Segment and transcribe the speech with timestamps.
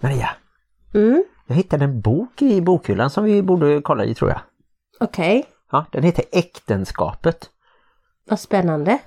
[0.00, 0.30] Maria,
[0.94, 4.40] Mm, jag hittade en bok i bokhyllan som vi borde kolla i tror jag.
[5.00, 5.44] okej.
[5.72, 7.50] Ja, den heter Äktenskapet.
[8.28, 8.98] Vad spännande.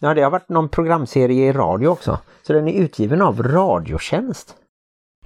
[0.00, 2.18] Ja, det har varit någon programserie i radio också.
[2.46, 4.54] Så den är utgiven av Radiotjänst.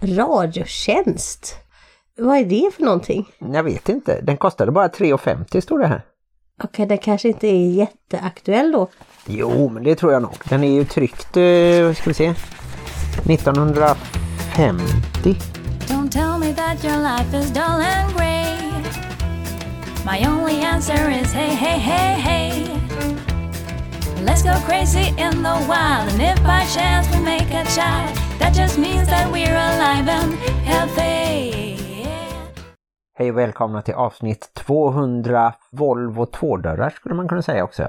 [0.03, 1.55] Radiotjänst.
[2.17, 3.29] Vad är det för någonting?
[3.39, 6.03] Jag vet inte, den kostade bara 3,50 står det här.
[6.63, 8.89] Okej, den kanske inte är jätteaktuell då.
[9.27, 10.35] Jo, men det tror jag nog.
[10.49, 12.35] Den är ju tryckt, eh, ska vi se,
[14.59, 15.39] 1950.
[15.87, 18.59] Don't tell me that your life is dull and grey.
[20.05, 22.65] My only answer is hey, hey, hey, hey.
[24.25, 28.53] Let's go crazy in the wild, and if by chance we make a child, that
[28.53, 30.35] just means that we're alive and
[30.65, 31.77] healthy.
[33.19, 37.89] Hej och välkomna till avsnitt 200 Volvo tvådörrar skulle man kunna säga också.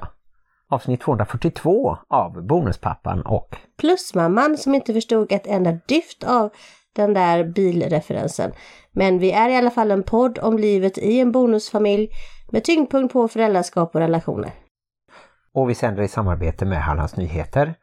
[0.71, 6.49] Avsnitt 242 av Bonuspappan och Plusmamman som inte förstod ett enda dyft av
[6.95, 8.51] den där bilreferensen.
[8.91, 12.09] Men vi är i alla fall en podd om livet i en bonusfamilj
[12.51, 14.51] med tyngdpunkt på föräldraskap och relationer.
[15.53, 17.75] och vi sänder i samarbete med Hallands Nyheter,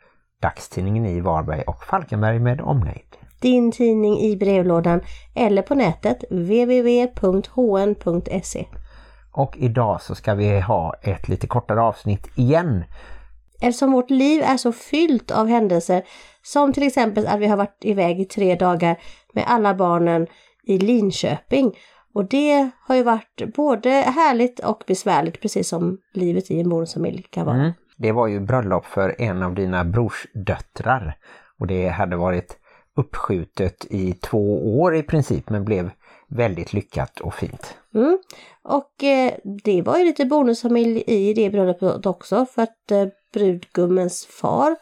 [0.42, 3.16] dagstidningen i Varberg och Falkenberg med omnejd.
[3.40, 5.00] Din tidning i brevlådan
[5.34, 7.06] eller på nätet www.hn.se.
[9.36, 12.84] Och idag så ska vi ha ett lite kortare avsnitt igen.
[13.60, 16.02] Eftersom vårt liv är så fyllt av händelser
[16.42, 18.96] som till exempel att vi har varit iväg i tre dagar
[19.32, 20.26] med alla barnen
[20.66, 21.72] i Linköping.
[22.14, 27.22] Och det har ju varit både härligt och besvärligt precis som livet i en bonusfamilj
[27.30, 27.56] kan vara.
[27.56, 27.72] Mm.
[27.96, 31.16] Det var ju bröllop för en av dina brorsdöttrar
[31.60, 32.58] och det hade varit
[32.96, 35.90] uppskjutet i två år i princip men blev
[36.28, 37.74] väldigt lyckat och fint.
[37.94, 38.18] Mm.
[38.62, 39.32] Och eh,
[39.64, 44.76] det var ju lite bonusfamilj i det bröllopet också för att eh, brudgummens far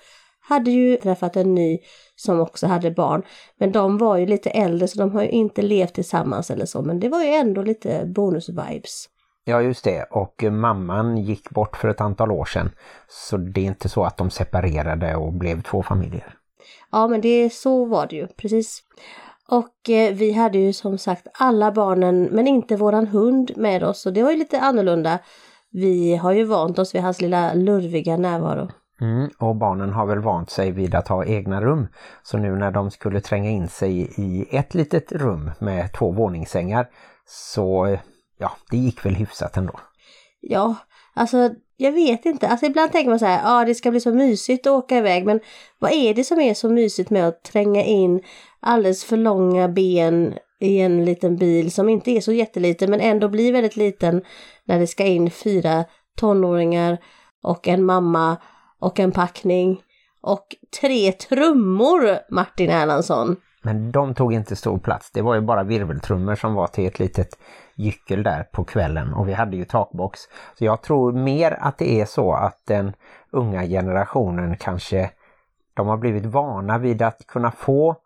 [0.49, 1.79] hade ju träffat en ny
[2.17, 3.23] som också hade barn.
[3.59, 6.83] Men de var ju lite äldre så de har ju inte levt tillsammans eller så
[6.83, 9.09] men det var ju ändå lite bonus-vibes.
[9.45, 12.71] Ja just det och mamman gick bort för ett antal år sedan
[13.09, 16.35] så det är inte så att de separerade och blev två familjer.
[16.93, 18.83] Ja men det så var det ju, precis.
[19.49, 24.07] Och eh, vi hade ju som sagt alla barnen men inte våran hund med oss
[24.07, 25.19] och det var ju lite annorlunda.
[25.71, 28.69] Vi har ju vant oss vid hans lilla lurviga närvaro.
[29.01, 31.87] Mm, och barnen har väl vant sig vid att ha egna rum.
[32.23, 36.87] Så nu när de skulle tränga in sig i ett litet rum med två våningssängar
[37.27, 37.99] så
[38.39, 39.81] ja, det gick väl hyfsat ändå.
[40.41, 40.75] Ja,
[41.15, 42.49] alltså jag vet inte.
[42.49, 44.99] Alltså ibland tänker man så här, ja ah, det ska bli så mysigt att åka
[44.99, 45.41] iväg men
[45.79, 48.23] vad är det som är så mysigt med att tränga in
[48.65, 53.29] alldeles för långa ben i en liten bil som inte är så jätteliten men ändå
[53.29, 54.23] blir väldigt liten
[54.65, 55.85] när det ska in fyra
[56.17, 56.99] tonåringar
[57.43, 58.37] och en mamma
[58.79, 59.83] och en packning
[60.21, 60.47] och
[60.81, 63.37] tre trummor Martin Erlandsson.
[63.63, 65.11] Men de tog inte stor plats.
[65.11, 67.39] Det var ju bara virveltrummor som var till ett litet
[67.77, 70.21] gyckel där på kvällen och vi hade ju takbox.
[70.59, 72.93] Så jag tror mer att det är så att den
[73.31, 75.11] unga generationen kanske
[75.75, 77.97] de har blivit vana vid att kunna få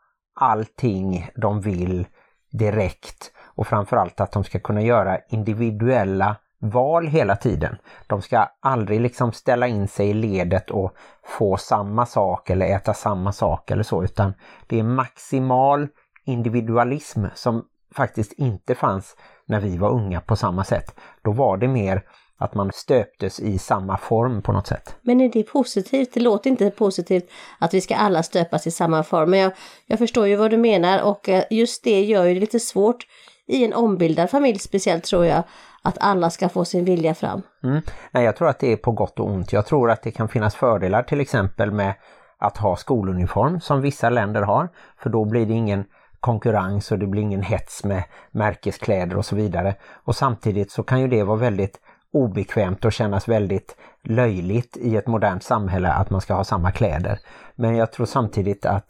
[0.41, 2.06] allting de vill
[2.53, 7.76] direkt och framförallt att de ska kunna göra individuella val hela tiden.
[8.06, 10.93] De ska aldrig liksom ställa in sig i ledet och
[11.25, 14.34] få samma sak eller äta samma sak eller så utan
[14.66, 15.88] det är maximal
[16.25, 19.16] individualism som faktiskt inte fanns
[19.47, 20.94] när vi var unga på samma sätt.
[21.22, 22.03] Då var det mer
[22.38, 24.97] att man stöptes i samma form på något sätt.
[25.03, 26.15] Men är det positivt?
[26.15, 29.31] Det låter inte positivt att vi ska alla stöpas i samma form.
[29.31, 29.53] Men jag,
[29.87, 33.06] jag förstår ju vad du menar och eh, just det gör ju det lite svårt
[33.47, 35.43] i en ombildad familj speciellt tror jag.
[35.82, 37.43] Att alla ska få sin vilja fram.
[37.62, 37.81] Mm.
[38.10, 39.53] Nej, jag tror att det är på gott och ont.
[39.53, 41.94] Jag tror att det kan finnas fördelar till exempel med
[42.38, 44.69] att ha skoluniform som vissa länder har.
[45.03, 45.84] För då blir det ingen
[46.21, 49.75] konkurrens och det blir ingen hets med märkeskläder och så vidare.
[50.04, 51.81] Och samtidigt så kan ju det vara väldigt
[52.12, 57.19] obekvämt och kännas väldigt löjligt i ett modernt samhälle att man ska ha samma kläder.
[57.54, 58.86] Men jag tror samtidigt att...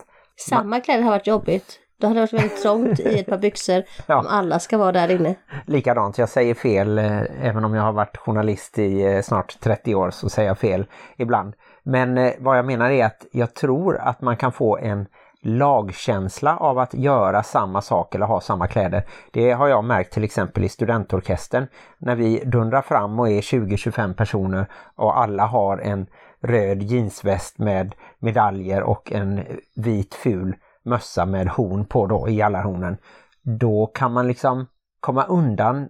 [0.49, 1.79] Samma kläder har varit jobbigt.
[2.01, 4.19] Det hade varit väldigt trångt i ett par byxor Ja.
[4.19, 5.35] om alla ska vara där inne.
[5.67, 9.95] Likadant, jag säger fel eh, även om jag har varit journalist i eh, snart 30
[9.95, 11.55] år så säger jag fel ibland.
[11.83, 15.07] Men eh, vad jag menar är att jag tror att man kan få en
[15.43, 19.05] lagkänsla av att göra samma sak eller ha samma kläder.
[19.33, 21.67] Det har jag märkt till exempel i studentorkestern
[21.99, 26.07] när vi dundrar fram och är 20-25 personer och alla har en
[26.41, 29.45] röd jeansväst med medaljer och en
[29.77, 32.97] vit ful mössa med horn på då i alla hornen.
[33.43, 34.67] Då kan man liksom
[35.01, 35.89] komma undan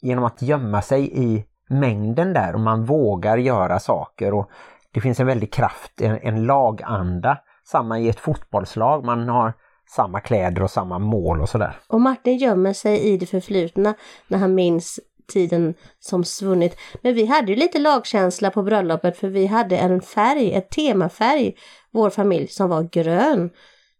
[0.00, 4.50] genom att gömma sig i mängden där och man vågar göra saker och
[4.92, 7.38] det finns en väldig kraft, en, en laganda.
[7.64, 9.52] Samma i ett fotbollslag, man har
[9.96, 11.76] samma kläder och samma mål och sådär.
[11.88, 13.94] Och Martin gömmer sig i det förflutna
[14.28, 15.00] när han minns
[15.32, 16.76] tiden som svunnit.
[17.02, 21.54] Men vi hade ju lite lagkänsla på bröllopet för vi hade en färg, ett temafärg,
[21.90, 23.50] vår familj, som var grön.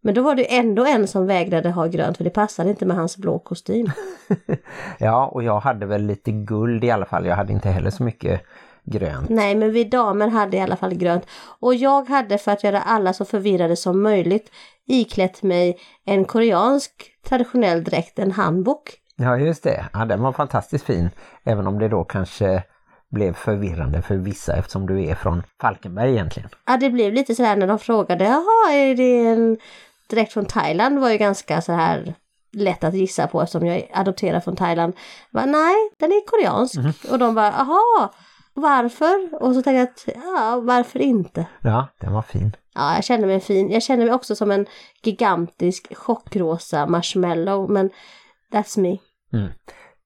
[0.03, 2.97] Men då var det ändå en som vägrade ha grönt för det passade inte med
[2.97, 3.91] hans blå kostym.
[4.99, 7.27] ja, och jag hade väl lite guld i alla fall.
[7.27, 8.43] Jag hade inte heller så mycket
[8.85, 9.29] grönt.
[9.29, 11.27] Nej, men vi damer hade i alla fall grönt.
[11.61, 14.51] Och jag hade för att göra alla så förvirrade som möjligt
[14.87, 16.91] iklätt mig en koreansk
[17.29, 18.91] traditionell dräkt, en hanbok.
[19.17, 19.87] Ja, just det.
[19.93, 21.11] Ja, den var fantastiskt fin.
[21.45, 22.63] Även om det då kanske
[23.11, 26.49] blev förvirrande för vissa eftersom du är från Falkenberg egentligen.
[26.67, 29.59] Ja, det blev lite sådär när de frågade, jaha, är det en
[30.11, 32.15] direkt från Thailand var ju ganska så här
[32.53, 34.95] lätt att gissa på eftersom jag är adopterad från Thailand.
[35.31, 36.77] Jag nej, den är koreansk.
[36.77, 36.93] Mm.
[37.11, 38.13] Och de bara, aha,
[38.55, 39.43] varför?
[39.43, 41.47] Och så tänkte jag att, ja, varför inte?
[41.61, 42.57] Ja, den var fin.
[42.75, 43.71] Ja, jag känner mig fin.
[43.71, 44.67] Jag känner mig också som en
[45.03, 47.91] gigantisk chockrosa marshmallow, men
[48.53, 48.99] that's me.
[49.33, 49.53] Mm.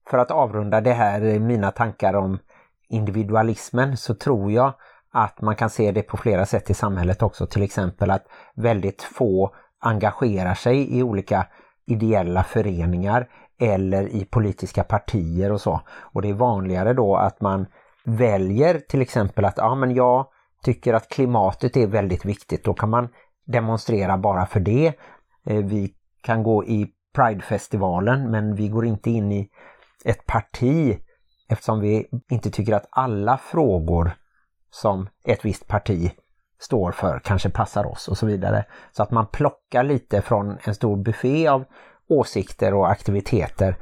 [0.09, 2.39] För att avrunda det här, mina tankar om
[2.89, 4.73] individualismen, så tror jag
[5.11, 7.47] att man kan se det på flera sätt i samhället också.
[7.47, 11.47] Till exempel att väldigt få engagerar sig i olika
[11.85, 13.27] ideella föreningar
[13.59, 15.81] eller i politiska partier och så.
[15.89, 17.65] Och det är vanligare då att man
[18.07, 20.27] väljer till exempel att ja men jag
[20.63, 22.63] tycker att klimatet är väldigt viktigt.
[22.63, 23.09] Då kan man
[23.45, 24.93] demonstrera bara för det.
[25.45, 29.49] Eh, vi kan gå i Pride-festivalen men vi går inte in i
[30.05, 30.97] ett parti
[31.49, 34.11] eftersom vi inte tycker att alla frågor
[34.71, 36.11] som ett visst parti
[36.59, 38.65] står för kanske passar oss och så vidare.
[38.91, 41.65] Så att man plockar lite från en stor buffé av
[42.09, 43.77] åsikter och aktiviteter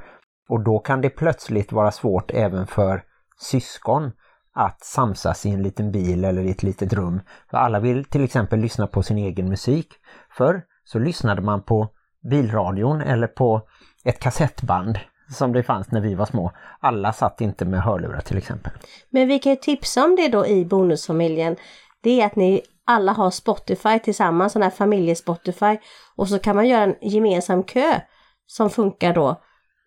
[0.49, 3.03] och då kan det plötsligt vara svårt även för
[3.37, 4.11] syskon
[4.53, 7.21] att samsas i en liten bil eller i ett litet rum.
[7.49, 9.93] För alla vill till exempel lyssna på sin egen musik.
[10.37, 11.89] Förr så lyssnade man på
[12.29, 13.61] bilradion eller på
[14.03, 14.99] ett kassettband
[15.29, 16.51] som det fanns när vi var små.
[16.79, 18.71] Alla satt inte med hörlurar till exempel.
[19.09, 21.55] Men vi kan ju tipsa om det då i bonusfamiljen
[22.01, 25.77] det är att ni alla har Spotify tillsammans, sån här familjespotify.
[26.15, 27.99] Och så kan man göra en gemensam kö
[28.47, 29.41] som funkar då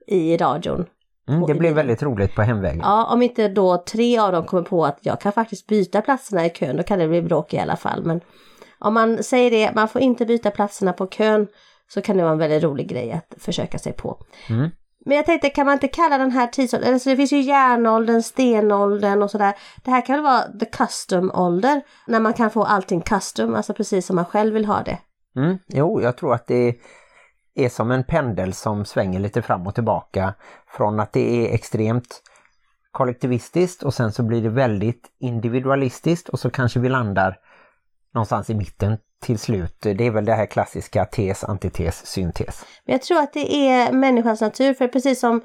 [0.06, 0.86] i radion.
[1.28, 2.80] Mm, det blir väldigt roligt på hemvägen.
[2.82, 6.46] Ja, om inte då tre av dem kommer på att jag kan faktiskt byta platserna
[6.46, 8.04] i kön, då kan det bli bråk i alla fall.
[8.04, 8.20] Men
[8.78, 11.46] om man säger det, man får inte byta platserna på kön,
[11.88, 14.18] så kan det vara en väldigt rolig grej att försöka sig på.
[14.50, 14.70] Mm.
[15.04, 18.22] Men jag tänkte, kan man inte kalla den här tidsåldern, alltså det finns ju järnåldern,
[18.22, 19.54] stenåldern och sådär.
[19.84, 23.74] Det här kan väl vara the custom ålder, när man kan få allting custom, alltså
[23.74, 24.98] precis som man själv vill ha det.
[25.36, 26.74] Mm, jo, jag tror att det
[27.58, 30.34] är som en pendel som svänger lite fram och tillbaka.
[30.76, 32.22] Från att det är extremt
[32.92, 37.36] kollektivistiskt och sen så blir det väldigt individualistiskt och så kanske vi landar
[38.14, 39.76] någonstans i mitten till slut.
[39.80, 42.64] Det är väl det här klassiska tes, antites, syntes.
[42.84, 45.40] Men jag tror att det är människans natur, för precis som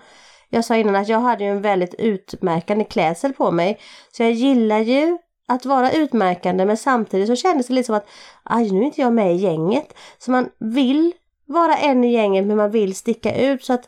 [0.50, 3.80] jag sa innan att jag hade ju en väldigt utmärkande klädsel på mig.
[4.12, 5.18] Så jag gillar ju
[5.48, 8.08] att vara utmärkande men samtidigt så kändes det lite som att
[8.44, 9.94] aj nu är inte jag med i gänget.
[10.18, 11.14] Så man vill
[11.46, 13.88] vara en i gänget men man vill sticka ut så att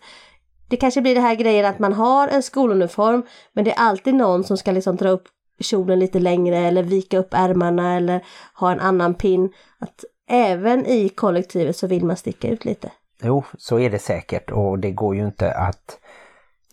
[0.69, 3.24] det kanske blir det här grejen att man har en skoluniform
[3.54, 5.28] men det är alltid någon som ska liksom dra upp
[5.60, 9.54] kjolen lite längre eller vika upp ärmarna eller ha en annan pin.
[9.80, 12.92] Att även i kollektivet så vill man sticka ut lite.
[13.24, 16.00] Jo, så är det säkert och det går ju inte att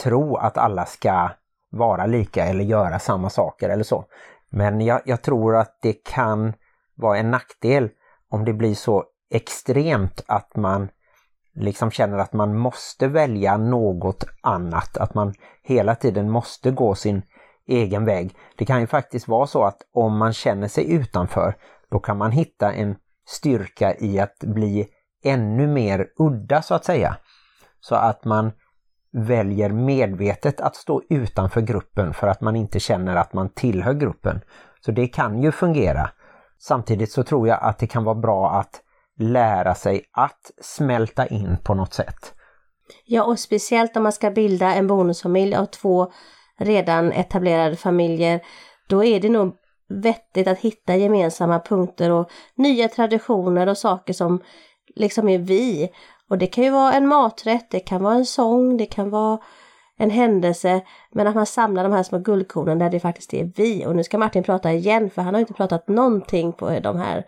[0.03, 1.31] tro att alla ska
[1.71, 4.05] vara lika eller göra samma saker eller så.
[4.51, 6.53] Men jag, jag tror att det kan
[6.95, 7.91] vara en nackdel
[8.29, 10.89] om det blir så extremt att man
[11.55, 17.23] liksom känner att man måste välja något annat, att man hela tiden måste gå sin
[17.67, 18.37] egen väg.
[18.57, 21.55] Det kan ju faktiskt vara så att om man känner sig utanför
[21.91, 22.97] då kan man hitta en
[23.29, 24.89] styrka i att bli
[25.25, 27.17] ännu mer udda så att säga.
[27.81, 28.53] Så att man
[29.13, 34.41] väljer medvetet att stå utanför gruppen för att man inte känner att man tillhör gruppen.
[34.81, 36.11] Så det kan ju fungera.
[36.59, 38.82] Samtidigt så tror jag att det kan vara bra att
[39.19, 42.35] lära sig att smälta in på något sätt.
[43.05, 46.13] Ja, och speciellt om man ska bilda en bonusfamilj av två
[46.59, 48.41] redan etablerade familjer,
[48.89, 49.57] då är det nog
[49.89, 54.43] vettigt att hitta gemensamma punkter och nya traditioner och saker som
[54.97, 55.91] liksom är vi.
[56.29, 59.39] Och det kan ju vara en maträtt, det kan vara en sång, det kan vara
[59.99, 60.81] en händelse,
[61.13, 63.87] men att man samlar de här små guldkornen där det faktiskt är vi.
[63.87, 67.25] Och nu ska Martin prata igen, för han har inte pratat någonting på de här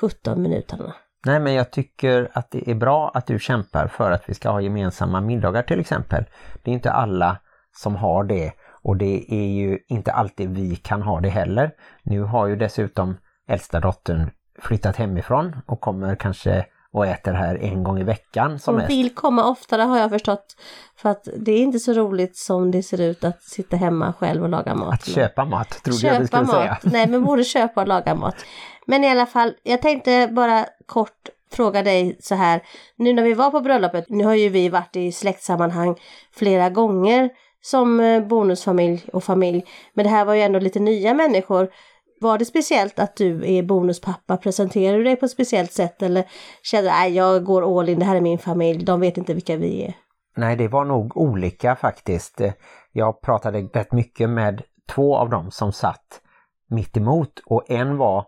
[0.00, 0.94] 17 minuterna.
[1.26, 4.50] Nej, men jag tycker att det är bra att du kämpar för att vi ska
[4.50, 6.24] ha gemensamma middagar till exempel.
[6.62, 7.36] Det är inte alla
[7.72, 11.70] som har det och det är ju inte alltid vi kan ha det heller.
[12.02, 13.16] Nu har ju dessutom
[13.48, 18.74] äldsta dottern flyttat hemifrån och kommer kanske och äter här en gång i veckan som
[18.74, 18.90] Hon mest.
[18.90, 20.56] vill komma oftare har jag förstått.
[20.96, 24.42] För att det är inte så roligt som det ser ut att sitta hemma själv
[24.42, 24.94] och laga mat.
[24.94, 26.82] Att köpa mat trodde jag vi köpa skulle mat.
[26.82, 26.92] säga.
[26.92, 28.34] Nej men både köpa och laga mat.
[28.86, 32.62] Men i alla fall, jag tänkte bara kort fråga dig så här.
[32.96, 35.96] Nu när vi var på bröllopet, nu har ju vi varit i släktsammanhang
[36.32, 37.30] flera gånger
[37.62, 39.64] som eh, bonusfamilj och familj.
[39.94, 41.70] Men det här var ju ändå lite nya människor.
[42.22, 44.36] Var det speciellt att du är bonuspappa?
[44.36, 46.24] Presenterar du dig på ett speciellt sätt eller
[46.62, 49.56] känner att jag går all in, det här är min familj, de vet inte vilka
[49.56, 49.94] vi är?
[50.36, 52.40] Nej, det var nog olika faktiskt.
[52.92, 56.20] Jag pratade rätt mycket med två av dem som satt
[56.70, 58.26] mitt emot och en var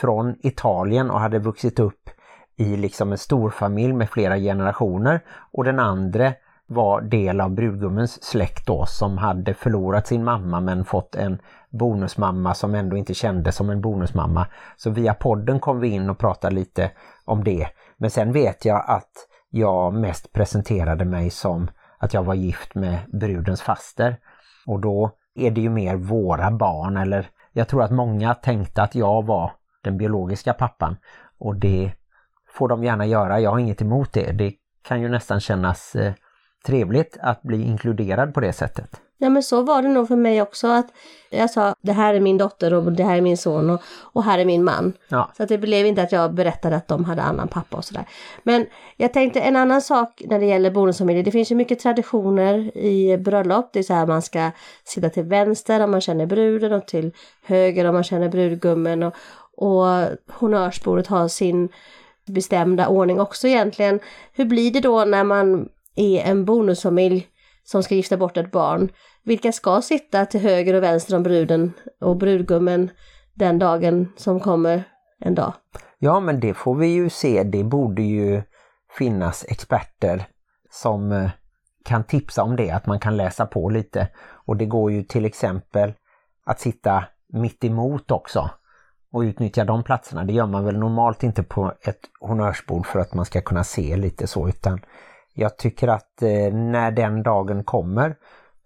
[0.00, 2.10] från Italien och hade vuxit upp
[2.56, 5.20] i liksom en storfamilj med flera generationer
[5.52, 6.32] och den andra
[6.66, 11.38] var del av brudgummens släkt då som hade förlorat sin mamma men fått en
[11.78, 14.46] bonusmamma som ändå inte kändes som en bonusmamma.
[14.76, 16.90] Så via podden kom vi in och pratade lite
[17.24, 17.68] om det.
[17.96, 19.12] Men sen vet jag att
[19.50, 24.16] jag mest presenterade mig som att jag var gift med brudens faster.
[24.66, 28.94] Och då är det ju mer våra barn eller jag tror att många tänkte att
[28.94, 29.52] jag var
[29.82, 30.96] den biologiska pappan.
[31.38, 31.92] Och det
[32.48, 34.32] får de gärna göra, jag har inget emot det.
[34.32, 34.52] Det
[34.82, 36.12] kan ju nästan kännas eh,
[36.66, 39.00] trevligt att bli inkluderad på det sättet.
[39.18, 40.86] Ja men så var det nog för mig också att
[41.30, 44.24] jag sa det här är min dotter och det här är min son och, och
[44.24, 44.92] här är min man.
[45.08, 47.84] Ja, Så att det blev inte att jag berättade att de hade annan pappa och
[47.84, 48.04] sådär.
[48.42, 48.66] Men
[48.96, 51.24] jag tänkte en annan sak när det gäller bonusfamiljer.
[51.24, 53.70] Det finns ju mycket traditioner i bröllop.
[53.72, 54.50] Det är så här man ska
[54.84, 57.12] sitta till vänster om man känner bruden och till
[57.44, 59.02] höger om man känner brudgummen.
[59.02, 59.14] Och,
[59.56, 61.68] och honnörsbordet har sin
[62.26, 64.00] bestämda ordning också egentligen.
[64.32, 67.26] Hur blir det då när man är en bonusfamilj
[67.64, 68.88] som ska gifta bort ett barn?
[69.22, 72.90] Vilka ska sitta till höger och vänster om bruden och brudgummen
[73.34, 74.84] den dagen som kommer
[75.20, 75.52] en dag?
[76.04, 77.42] ja men det får vi ju se.
[77.42, 78.42] Det borde ju
[78.98, 80.26] finnas experter
[80.70, 81.30] som eh,
[81.84, 84.08] kan tipsa om det, att man kan läsa på lite.
[84.46, 85.92] Och det går ju till exempel
[86.46, 88.50] att sitta mitt emot också
[89.12, 90.24] och utnyttja de platserna.
[90.24, 93.96] Det gör man väl normalt inte på ett honnörsbord för att man ska kunna se
[93.96, 94.80] lite så utan
[95.34, 98.16] jag tycker att eh, när den dagen kommer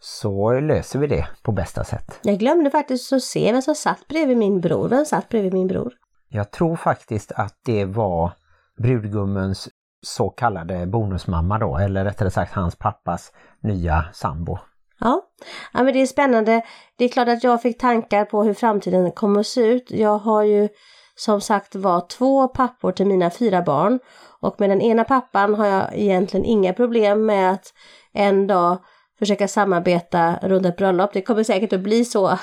[0.00, 2.18] så löser vi det på bästa sätt.
[2.22, 4.88] Jag glömde faktiskt att se vem som satt bredvid min bror.
[4.88, 5.92] Vem satt bredvid min bror?
[6.28, 8.32] Jag tror faktiskt att det var
[8.78, 9.68] brudgummens
[10.02, 14.58] så kallade bonusmamma då, eller rättare sagt hans pappas nya sambo.
[15.00, 15.22] Ja.
[15.72, 16.62] ja, men det är spännande.
[16.96, 19.90] Det är klart att jag fick tankar på hur framtiden kommer att se ut.
[19.90, 20.68] Jag har ju
[21.14, 23.98] som sagt var två pappor till mina fyra barn.
[24.40, 27.72] Och med den ena pappan har jag egentligen inga problem med att
[28.12, 28.78] en dag
[29.18, 31.10] försöka samarbeta runt ett bröllop.
[31.12, 32.26] Det kommer säkert att bli så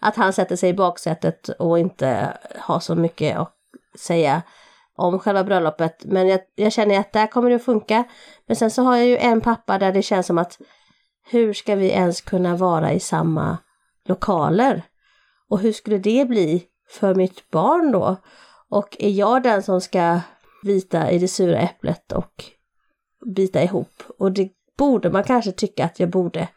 [0.00, 3.54] att han sätter sig i baksätet och inte har så mycket att
[3.98, 4.42] säga
[4.96, 6.04] om själva bröllopet.
[6.04, 8.04] Men jag, jag känner att där kommer det att funka.
[8.46, 10.58] Men sen så har jag ju en pappa där det känns som att
[11.30, 13.58] hur ska vi ens kunna vara i samma
[14.04, 14.82] lokaler?
[15.48, 18.16] Och hur skulle det bli för mitt barn då?
[18.70, 20.20] Och är jag den som ska
[20.62, 22.44] bita i det sura äpplet och
[23.26, 24.02] bita ihop?
[24.18, 24.48] Och det
[24.78, 26.48] borde man kanske tycka att jag borde.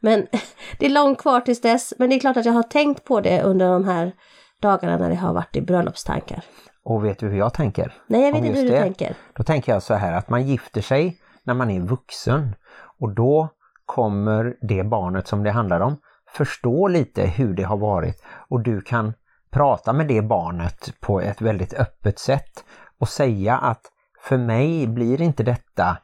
[0.00, 0.26] Men
[0.78, 1.94] det är långt kvar tills dess.
[1.98, 4.12] Men det är klart att jag har tänkt på det under de här
[4.60, 6.44] dagarna när det har varit i bröllopstankar.
[6.84, 7.94] Och vet du hur jag tänker?
[8.06, 8.80] Nej, jag vet inte hur du det?
[8.80, 9.14] tänker.
[9.36, 12.54] Då tänker jag så här att man gifter sig när man är vuxen
[13.00, 13.48] och då
[13.86, 15.96] kommer det barnet som det handlar om
[16.32, 19.12] förstå lite hur det har varit och du kan
[19.50, 22.64] prata med det barnet på ett väldigt öppet sätt
[23.02, 23.80] och säga att
[24.20, 25.96] för mig blir inte detta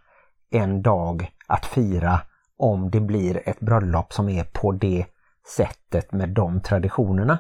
[0.51, 2.21] en dag att fira
[2.57, 5.07] om det blir ett bröllop som är på det
[5.57, 7.39] sättet med de traditionerna.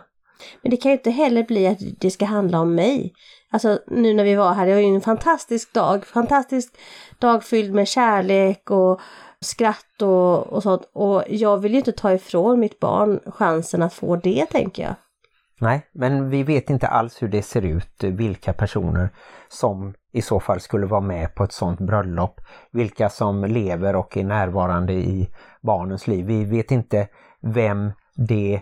[0.62, 3.12] Men det kan ju inte heller bli att det ska handla om mig.
[3.50, 6.06] Alltså nu när vi var här, det var ju en fantastisk dag.
[6.06, 6.78] Fantastisk
[7.18, 9.00] dag fylld med kärlek och
[9.40, 10.90] skratt och, och sånt.
[10.92, 14.94] Och jag vill ju inte ta ifrån mitt barn chansen att få det, tänker jag.
[15.60, 19.10] Nej, men vi vet inte alls hur det ser ut, vilka personer
[19.48, 24.16] som i så fall skulle vara med på ett sådant bröllop, vilka som lever och
[24.16, 26.26] är närvarande i barnens liv.
[26.26, 27.08] Vi vet inte
[27.40, 28.60] vem det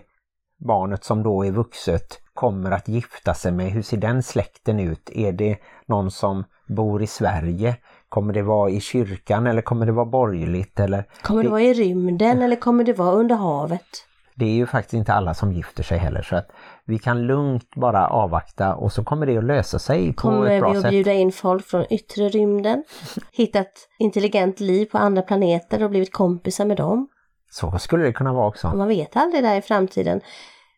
[0.59, 3.71] barnet som då är vuxet kommer att gifta sig med.
[3.71, 5.09] Hur ser den släkten ut?
[5.13, 7.75] Är det någon som bor i Sverige?
[8.09, 10.79] Kommer det vara i kyrkan eller kommer det vara borgerligt?
[10.79, 14.07] Eller Kommer det vara i rymden eller kommer det vara under havet?
[14.37, 16.51] det är ju faktiskt inte alla som gifter sig heller så att
[16.87, 20.55] vi kan lugnt bara avvakta och så kommer det att lösa sig på Kommer ett
[20.55, 20.91] vi bra att sätt.
[20.91, 22.83] bjuda in folk från yttre rymden?
[23.31, 27.07] Hittat intelligent liv på andra planeter och blivit kompisar med dem?
[27.51, 28.67] Så skulle det kunna vara också.
[28.67, 30.21] Man vet aldrig där i framtiden.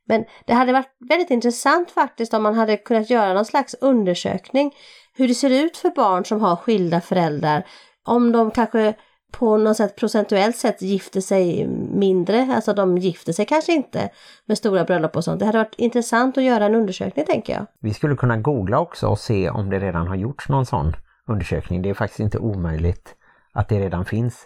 [0.08, 4.72] Men det hade varit väldigt intressant faktiskt om man hade kunnat göra någon slags undersökning.
[5.14, 7.66] hur det ser ut för barn som har skilda föräldrar.
[8.06, 8.94] Om de kanske
[9.32, 14.10] på något sätt procentuellt sett gifter sig mindre, alltså de gifter sig kanske inte
[14.46, 15.40] med stora bröllop och sånt.
[15.40, 17.66] Det hade varit intressant att göra en undersökning tänker jag.
[17.82, 20.94] Vi skulle kunna googla också och se om det redan har gjorts någon sån
[21.28, 21.82] undersökning.
[21.82, 23.16] Det är faktiskt inte omöjligt
[23.54, 24.46] att det redan finns.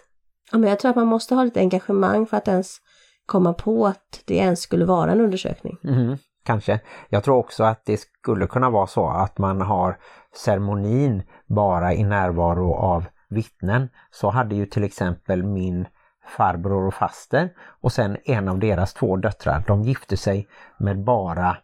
[0.52, 2.76] Ja, men jag tror att man måste ha lite engagemang för att ens
[3.26, 5.78] komma på att det ens skulle vara en undersökning.
[5.84, 6.80] Mm, kanske.
[7.08, 9.98] Jag tror också att det skulle kunna vara så att man har
[10.36, 13.88] ceremonin bara i närvaro av vittnen.
[14.10, 15.86] Så hade ju till exempel min
[16.36, 17.50] farbror och faster
[17.80, 19.64] och sen en av deras två döttrar.
[19.66, 21.56] De gifte sig med bara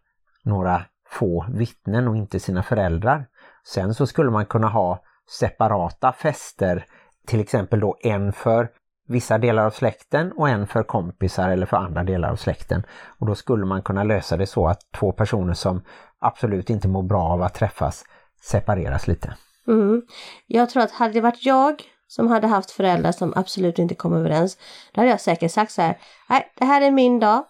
[0.43, 3.27] några få vittnen och inte sina föräldrar.
[3.65, 5.03] Sen så skulle man kunna ha
[5.39, 6.87] separata fester,
[7.27, 8.69] till exempel då en för
[9.09, 12.83] vissa delar av släkten och en för kompisar eller för andra delar av släkten.
[13.19, 15.83] Och då skulle man kunna lösa det så att två personer som
[16.19, 18.05] absolut inte mår bra av att träffas
[18.41, 19.35] separeras lite.
[19.69, 20.03] Mm.
[20.47, 24.13] Jag tror att hade det varit jag som hade haft föräldrar som absolut inte kom
[24.13, 24.59] överens,
[24.93, 25.99] då hade jag säkert sagt så här,
[26.29, 27.45] nej det här är min dag,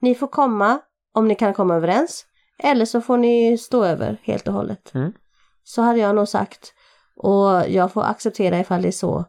[0.00, 0.80] ni får komma
[1.14, 2.24] om ni kan komma överens,
[2.58, 4.94] eller så får ni stå över helt och hållet.
[4.94, 5.12] Mm.
[5.64, 6.74] Så hade jag nog sagt.
[7.16, 9.24] Och jag får acceptera ifall det är så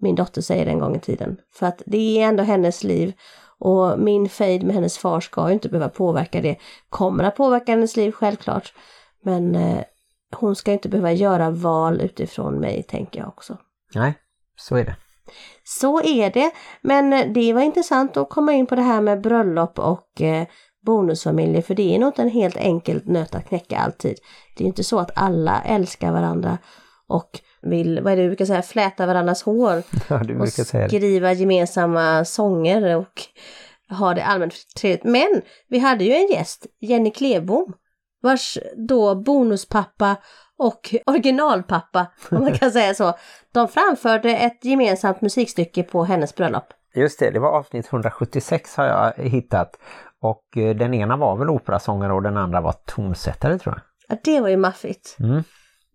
[0.00, 1.36] min dotter säger en gång i tiden.
[1.54, 3.12] För att det är ändå hennes liv
[3.58, 6.56] och min fejd med hennes far ska ju inte behöva påverka det.
[6.88, 8.72] Kommer att påverka hennes liv självklart.
[9.22, 9.84] Men eh,
[10.36, 13.56] hon ska inte behöva göra val utifrån mig tänker jag också.
[13.94, 14.14] Nej,
[14.56, 14.96] så är det.
[15.64, 16.50] Så är det.
[16.80, 20.46] Men eh, det var intressant att komma in på det här med bröllop och eh,
[20.86, 24.18] bonusfamiljer för det är nog inte en helt enkel nöt att knäcka alltid.
[24.56, 26.58] Det är inte så att alla älskar varandra
[27.08, 29.82] och vill, vad är det du brukar säga, fläta varandras hår.
[30.08, 30.48] Ja, och
[30.88, 33.22] skriva gemensamma sånger och
[33.98, 35.04] ha det allmänt trevligt.
[35.04, 37.72] Men vi hade ju en gäst, Jenny Klebom,
[38.22, 38.58] vars
[38.88, 40.16] då bonuspappa
[40.58, 43.14] och originalpappa, om man kan säga så,
[43.52, 46.64] de framförde ett gemensamt musikstycke på hennes bröllop.
[46.94, 49.78] Just det, det var avsnitt 176 har jag hittat.
[50.20, 53.82] Och eh, den ena var väl operasångare och den andra var tonsättare tror jag.
[54.08, 55.16] Ja, det var ju maffigt.
[55.20, 55.42] Mm.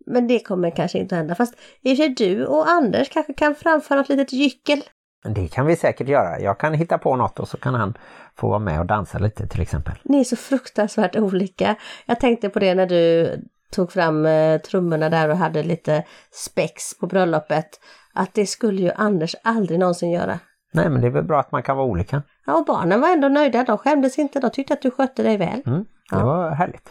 [0.06, 1.34] Men det kommer kanske inte hända.
[1.34, 4.82] Fast i och för sig du och Anders kanske kan framföra ett litet gyckel.
[5.28, 6.40] Det kan vi säkert göra.
[6.40, 7.94] Jag kan hitta på något och så kan han
[8.36, 9.94] få vara med och dansa lite till exempel.
[10.02, 11.74] Ni är så fruktansvärt olika.
[12.06, 13.30] Jag tänkte på det när du
[13.72, 17.80] tog fram eh, trummorna där och hade lite spex på bröllopet.
[18.12, 20.38] Att det skulle ju Anders aldrig någonsin göra.
[20.72, 22.22] Nej men det är väl bra att man kan vara olika.
[22.46, 23.62] Ja, och barnen var ändå nöjda.
[23.64, 24.40] De skämdes inte.
[24.40, 25.62] De tyckte att du skötte dig väl.
[25.66, 25.78] Mm.
[26.10, 26.24] Det Ja.
[26.24, 26.88] var härligt.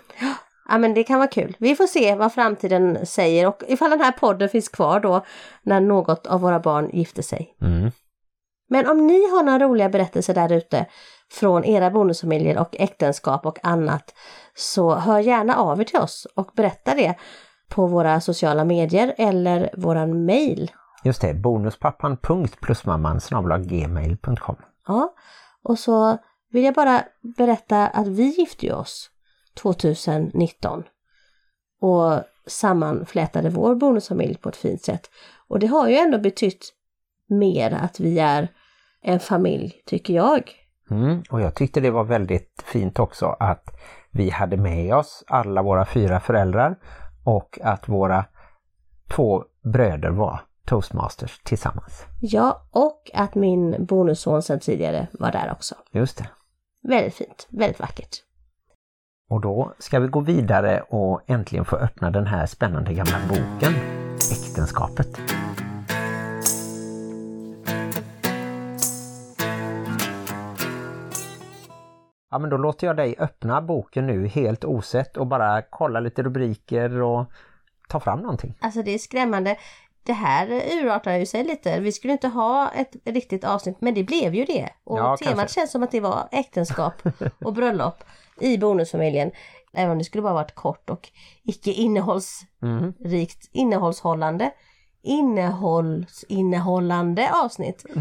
[0.69, 1.56] Ja men det kan vara kul.
[1.60, 5.26] Vi får se vad framtiden säger och ifall den här podden finns kvar då
[5.63, 7.56] när något av våra barn gifter sig.
[7.62, 7.91] Mm.
[8.74, 10.86] Men om ni har några roliga berättelser där ute
[11.32, 14.14] från era bonusfamiljer och äktenskap och annat
[14.56, 17.16] så hör gärna av er till oss och berätta det
[17.70, 20.72] på våra sociala medier eller våran mail.
[21.04, 23.20] Just det, bonuspappan.plusmamman
[23.64, 24.56] gmail.com
[24.88, 25.14] Ja,
[25.64, 26.18] och så
[26.52, 27.04] vill jag bara
[27.38, 29.10] berätta att vi gifte oss
[29.62, 30.84] 2019
[31.82, 35.10] och sammanflätade vår bonusfamilj på ett fint sätt.
[35.48, 36.74] Och det har ju ändå betytt
[37.28, 38.48] mer att vi är
[39.04, 40.52] en familj, tycker jag.
[40.92, 41.24] Mm.
[41.30, 43.80] Och jag tyckte det var väldigt fint också att
[44.12, 46.76] vi hade med oss alla våra fyra föräldrar
[47.24, 48.26] och att våra
[49.10, 52.06] två bröder var toastmasters tillsammans.
[52.22, 55.76] Ja, och att min bonusson sedan tidigare var där också.
[55.92, 56.30] Just det.
[56.88, 58.18] Väldigt fint, väldigt vackert.
[59.30, 63.74] Och då ska vi gå vidare och äntligen få öppna den här spännande gamla boken
[64.32, 65.20] Äktenskapet.
[72.34, 76.24] Ja men då låter jag dig öppna boken nu helt osett och bara kolla lite
[76.24, 77.26] rubriker och
[77.89, 78.58] ta fram någonting.
[78.62, 79.58] Alltså det är skrämmande.
[80.06, 80.48] Det här
[80.82, 81.80] urartar ju sig lite.
[81.80, 84.69] Vi skulle inte ha ett riktigt avsnitt, men det blev ju det.
[84.84, 85.60] Och Ja, temat kanske.
[85.60, 86.93] känns som att det var äktenskap
[87.46, 88.04] och bröllop
[88.39, 89.32] i bonusfamiljen.
[89.74, 91.10] Även om det skulle bara varit kort och
[91.43, 92.93] icke innehållsrikt, Mm.
[93.52, 94.52] innehållshållande,
[95.02, 97.86] innehållsinnehållande avsnitt.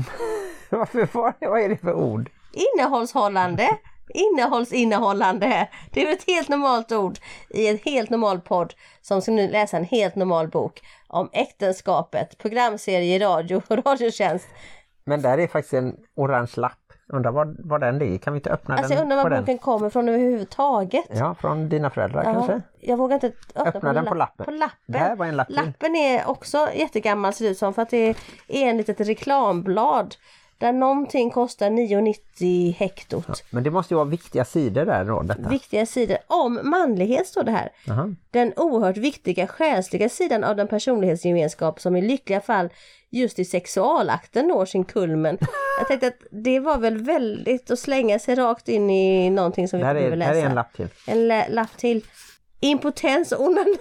[0.71, 1.49] Varför var det?
[1.49, 2.31] Vad är det för ord?
[2.53, 3.69] Innehållshållande,
[4.09, 5.69] innehållsinnehållande.
[5.91, 7.19] Det är ett helt normalt ord
[7.51, 12.39] i en helt normal podd som ska nu läsa en helt normal bok om äktenskapet,
[12.39, 14.49] programserie i radio och radiotjänst.
[15.05, 16.79] Men där är faktiskt en orange lapp.
[17.13, 18.19] Undrar vad, vad den ligger.
[18.19, 19.43] Kan vi inte öppna Alltså den jag undrar var på den?
[19.43, 21.05] boken kommer från överhuvudtaget.
[21.15, 22.61] Ja, från dina föräldrar Ja, kanske?
[22.81, 24.45] jag vågar inte öppna, Öppna den på lappen.
[24.45, 24.79] På lappen.
[24.87, 25.47] Det här var en lapp.
[25.51, 28.15] Lappen är också jättegammal ser det ut som för att det
[28.49, 30.15] är en litet reklamblad
[30.63, 33.45] där någonting kostar 9,90 hektot.
[33.51, 35.49] Men det måste ju vara viktiga sidor där då, detta.
[35.49, 37.73] Viktiga sidor om manlighet står det här.
[37.87, 38.15] Jaha.
[38.31, 42.69] Den oerhört viktiga själsliga sidan av den personlighetsgemenskap som i lyckliga fall
[43.11, 45.39] just i sexualakten når sin kulmen.
[45.79, 49.79] Jag tänkte att det var väl väldigt att slänga sig rakt in i någonting som
[49.79, 50.33] vi behöver är, läsa.
[50.33, 50.89] här är en lapp till.
[51.07, 52.05] En lapp till.
[52.61, 53.77] Impotens och onani.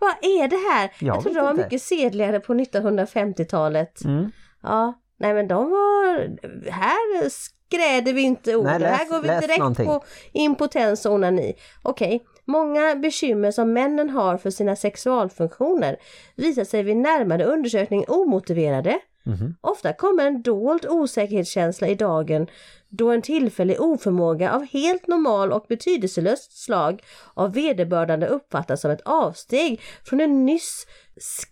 [0.00, 0.90] Vad är det här?
[0.98, 4.04] Jag Jag, trodde vet de var mycket sedligare på 1950-talet.
[4.04, 4.30] Mm.
[4.62, 6.38] Ja, nej men de var...
[6.70, 8.64] Här skräder vi inte ord.
[8.64, 9.86] Nej, läs- här går vi direkt någonting.
[9.86, 11.54] på impotens och onani.
[11.82, 15.96] Okej, många bekymmer som männen har för sina sexualfunktioner
[16.36, 18.98] visar sig vid närmare undersökning omotiverade.
[19.24, 19.54] Mhm.
[19.60, 22.46] Ofta kommer en dold osäkerhetskänsla i dagen
[22.88, 27.02] då en tillfällig oförmåga av helt normal och betydelselöst slag
[27.34, 30.86] av vederbörande uppfattas som ett avsteg från den nyss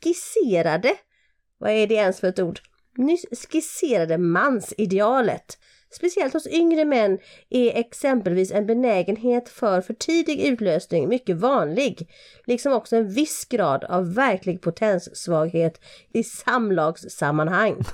[0.02, 0.94] skisserade,
[1.58, 2.60] vad är det ens för ett ord?
[2.96, 5.58] Nyss skisserade mansidealet.
[5.90, 7.18] Speciellt hos yngre män
[7.50, 12.08] är exempelvis en benägenhet för för tidig utlösning mycket vanlig,
[12.44, 15.80] liksom också en viss grad av verklig potenssvaghet
[16.12, 17.84] i samlagssammanhang.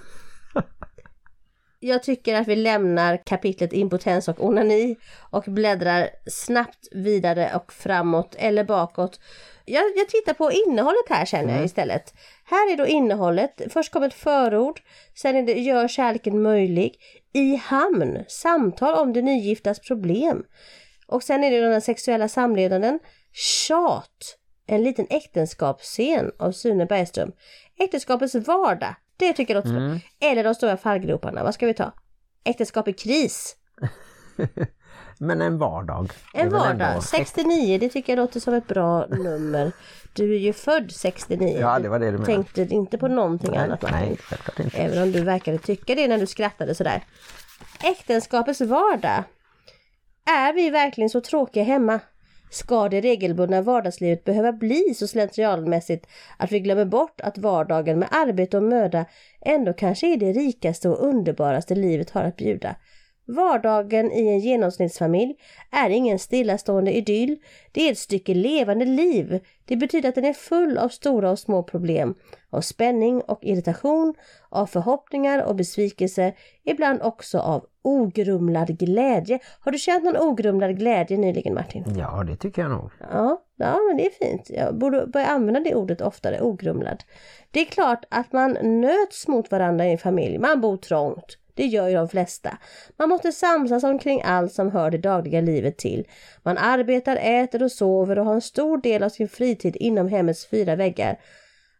[1.84, 4.96] Jag tycker att vi lämnar kapitlet impotens och onani
[5.30, 9.20] och bläddrar snabbt vidare och framåt eller bakåt.
[9.64, 12.14] Jag, jag tittar på innehållet här känner jag istället.
[12.44, 14.80] Här är då innehållet, först kommer ett förord,
[15.14, 16.94] sen är det gör kärleken möjlig,
[17.32, 20.44] i hamn, samtal om det nygiftas problem.
[21.06, 22.98] Och sen är det den sexuella samlevnaden,
[23.32, 27.32] tjat, en liten äktenskapsscen av Sune Bergström.
[27.78, 29.98] Äktenskapets vardag, det tycker jag låter bra.
[30.30, 31.92] Eller de stora fallgroparna, vad ska vi ta?
[32.44, 33.56] Äktenskap i kris.
[35.18, 36.12] Men en vardag.
[36.35, 39.72] En vardag, ändå- 69, det tycker jag låter som ett bra nummer.
[40.12, 41.58] Du är ju född 69.
[41.61, 42.26] Ja, det var det du menade.
[42.26, 43.98] tänkte inte på någonting annat Martin.
[43.98, 44.76] Nej, självklart inte.
[44.78, 47.04] Även om du verkade tycka det när du skrattade sådär.
[47.85, 49.24] Äktenskapets vardag.
[50.30, 52.00] Är vi verkligen så tråkiga hemma?
[52.52, 58.08] Ska det regelbundna vardagslivet behöva bli så slentrianmässigt att vi glömmer bort att vardagen med
[58.10, 59.04] arbete och möda
[59.40, 62.76] ändå kanske är det rikaste och underbaraste livet har att bjuda?
[63.24, 65.35] Vardagen i en genomsnittsfamilj
[65.70, 67.38] är ingen stillastående idyll.
[67.72, 69.40] Det är ett stycke levande liv.
[69.64, 72.14] Det betyder att den är full av stora och små problem,
[72.50, 74.14] av spänning och irritation,
[74.48, 79.38] av förhoppningar och besvikelse, ibland också av ogrumlad glädje.
[79.61, 81.85] Har du känt någon ogrumlad glädje nyligen Martin?
[81.98, 82.90] Ja, det tycker jag nog.
[83.00, 84.50] Ja, ja men det är fint.
[84.50, 87.04] Jag borde börja använda det ordet oftare, ogrumlad.
[87.50, 90.38] Det är klart att man nöts mot varandra i en familj.
[90.38, 91.38] Man bor trångt.
[91.54, 92.58] Det gör ju de flesta.
[92.98, 96.08] Man måste samsas omkring allt som hör det dagliga livet till.
[96.42, 100.46] Man arbetar, äter och sover och har en stor del av sin fritid inom hemmets
[100.46, 101.20] fyra väggar.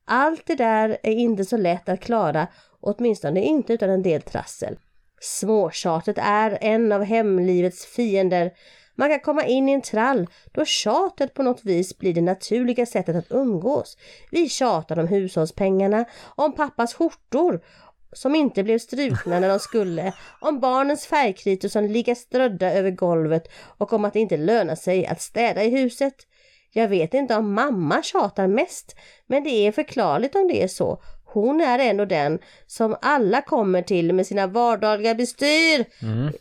[0.05, 2.47] Allt det där är inte så lätt att klara,
[2.81, 4.79] åtminstone inte utan en del trassel.
[5.21, 8.53] Småtjatet är en av hemlivets fiender.
[8.95, 12.87] Man kan komma in i en trall då tjatet på något vis blir det naturliga
[12.87, 13.97] sättet att umgås.
[14.31, 16.05] Vi tjatar om hushållspengarna,
[16.37, 17.61] om pappas skjortor
[18.13, 23.49] som inte blev strukna när de skulle, om barnens färgkritor som ligger strödda över golvet
[23.79, 26.15] och om att det inte lönar sig att städa i huset.
[26.73, 28.97] Jag vet inte om mamma tjatar mest,
[29.27, 31.03] men det är förklarligt om det är så.
[31.25, 35.85] Hon är ändå den som alla kommer till med sina vardagliga bestyr.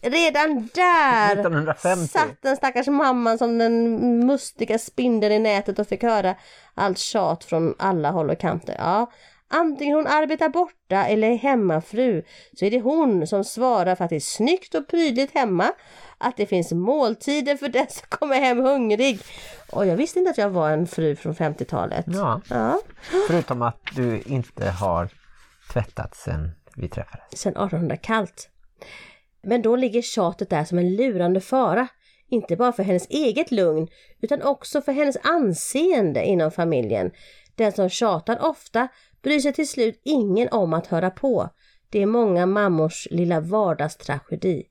[0.02, 2.08] Redan där 1950.
[2.08, 6.36] satt den stackars mamman som den mustiga spindeln i nätet och fick höra
[6.76, 8.76] allt tjat från alla håll och kanter.
[8.80, 9.12] Ja,
[9.52, 14.10] antingen hon arbetar borta eller är hemmafru så är det hon som svarar för att
[14.10, 15.72] det är snyggt och prydligt hemma,
[16.18, 19.20] att det finns måltider för den som kommer hem hungrig.
[19.72, 22.06] Och jag visste inte att jag var en fru från 50-talet.
[22.08, 22.80] Ja, Ja,
[23.28, 25.10] förutom att du inte har
[25.74, 27.40] tvättat sen vi träffades.
[27.40, 28.50] sedan 1800 kallt.
[29.44, 31.88] Men då ligger tjatet där som en lurande fara.
[32.30, 33.88] Inte bara för hennes eget lugn
[34.22, 37.12] utan också för hennes anseende inom familjen.
[37.56, 38.88] Den som tjatar ofta
[39.24, 41.50] bryr sig till slut ingen om att höra på.
[41.90, 44.64] Det är många mammors lilla vardagstragedi.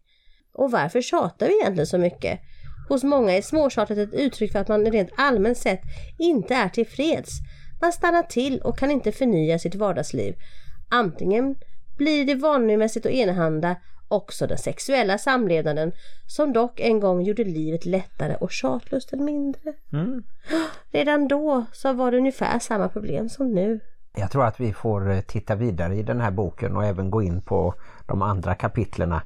[0.53, 2.41] Och varför tjatar vi egentligen så mycket?
[2.89, 5.81] Hos många är småtjatet ett uttryck för att man rent allmänt sett
[6.19, 7.31] inte är tillfreds.
[7.81, 10.35] Man stannar till och kan inte förnya sitt vardagsliv.
[10.91, 11.57] Antingen
[11.99, 13.77] blir det vanligmässigt och enahanda
[14.09, 15.93] också den sexuella samlevnaden
[16.27, 19.75] som dock en gång gjorde livet lättare och tjatlusten mindre.
[19.93, 20.23] Mm.
[20.93, 23.81] Redan då så var det ungefär samma problem som nu.
[24.16, 27.23] Jag tror att vi får eh, titta vidare i den här boken och även gå
[27.23, 27.75] in på
[28.07, 29.23] de andra kapitlerna.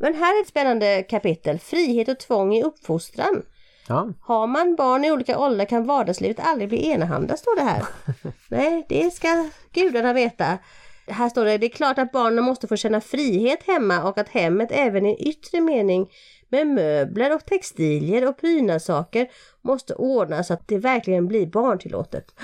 [0.00, 1.58] Men här är ett spännande kapitel.
[1.58, 3.42] Frihet och tvång i uppfostran.
[3.88, 7.84] Ja, Har man barn i olika åldrar kan vardagslivet aldrig bli enahanda, står det här.
[8.48, 10.58] Nej, det ska gudarna veta.
[11.06, 14.28] Här står det, det är klart att barnen måste få känna frihet hemma och att
[14.28, 16.10] hemmet även i yttre mening
[16.48, 19.28] med möbler och textilier och prydnadssaker
[19.62, 22.34] måste ordnas så att det verkligen blir barntillåtet.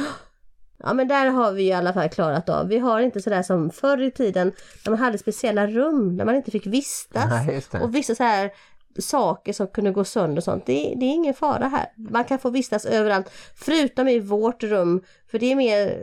[0.82, 2.68] Ja men där har vi i alla fall klarat av.
[2.68, 4.52] Vi har inte sådär som förr i tiden
[4.84, 7.46] när man hade speciella rum där man inte fick vistas.
[7.46, 7.62] Nej.
[7.82, 8.50] Och vissa så här
[8.98, 10.66] saker som kunde gå sönder och sånt.
[10.66, 11.86] Det, det är ingen fara här.
[11.96, 15.02] Man kan få vistas överallt förutom i vårt rum.
[15.30, 15.98] För det är mer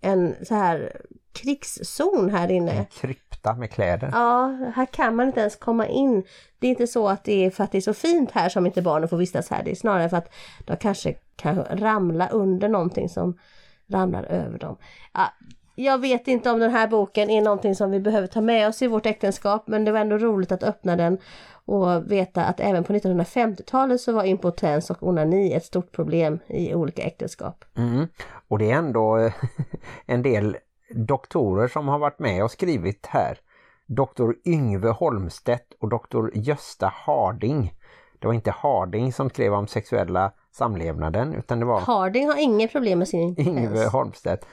[0.00, 1.00] en så här
[1.32, 2.72] krigszon här inne.
[2.72, 4.10] En krypta med kläder.
[4.12, 6.24] Ja, här kan man inte ens komma in.
[6.58, 8.66] Det är inte så att det är för att det är så fint här som
[8.66, 9.62] inte barnen får vistas här.
[9.64, 10.32] Det är snarare för att
[10.64, 13.38] de kanske kan ramla under någonting som
[13.88, 14.76] ramlar över dem.
[15.12, 15.32] Ja,
[15.74, 18.82] jag vet inte om den här boken är någonting som vi behöver ta med oss
[18.82, 21.18] i vårt äktenskap men det var ändå roligt att öppna den
[21.64, 26.74] och veta att även på 1950-talet så var impotens och onani ett stort problem i
[26.74, 27.64] olika äktenskap.
[27.76, 28.06] Mm.
[28.48, 29.32] Och det är ändå eh,
[30.06, 30.56] en del
[30.90, 33.38] doktorer som har varit med och skrivit här.
[33.86, 37.74] Doktor Yngve Holmstedt och doktor Gösta Harding.
[38.18, 42.72] Det var inte Harding som skrev om sexuella samlevnaden utan det var Harding har inget
[42.72, 43.40] problem med sin.
[43.40, 44.46] Yngve Holmstedt.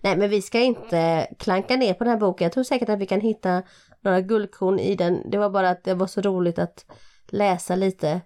[0.00, 2.44] Nej men vi ska inte klanka ner på den här boken.
[2.44, 3.62] Jag tror säkert att vi kan hitta
[4.00, 5.30] några guldkorn i den.
[5.30, 6.84] Det var bara att det var så roligt att
[7.28, 8.20] läsa lite.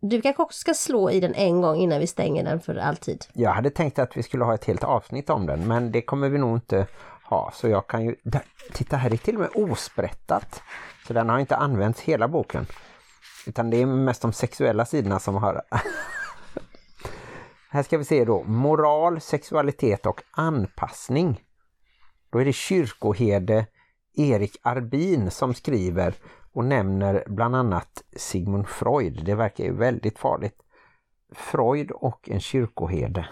[0.00, 3.24] Du kanske också ska slå i den en gång innan vi stänger den för alltid.
[3.32, 6.28] Jag hade tänkt att vi skulle ha ett helt avsnitt om den men det kommer
[6.28, 6.86] vi nog inte
[7.24, 7.52] ha.
[7.54, 8.16] Så jag kan ju...
[8.22, 10.62] Där, titta här, det är till och med osprättat.
[11.06, 12.66] Så den har inte använts hela boken.
[13.46, 15.62] Utan det är mest de sexuella sidorna som har
[17.70, 18.42] här ska vi se då.
[18.42, 21.40] Moral, sexualitet och anpassning.
[22.30, 23.66] Då är det kyrkoherde
[24.14, 26.14] Erik Arbin som skriver
[26.52, 29.24] och nämner bland annat Sigmund Freud.
[29.24, 30.62] Det verkar ju väldigt farligt.
[31.32, 33.28] Freud och en kyrkoherde.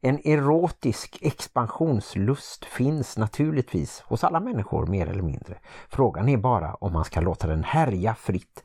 [0.00, 5.58] En erotisk expansionslust finns naturligtvis hos alla människor mer eller mindre.
[5.88, 8.64] Frågan är bara om man ska låta den härja fritt